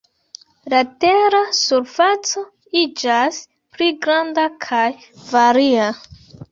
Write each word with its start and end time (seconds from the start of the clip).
La 0.73 0.79
tera 1.03 1.41
surfaco 1.57 2.45
iĝas 2.83 3.41
pli 3.77 3.93
granda 4.09 4.51
kaj 4.69 4.85
varia. 5.33 5.89